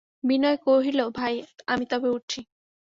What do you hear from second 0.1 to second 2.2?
বিনয় কহিল, ভাই, আমি তবে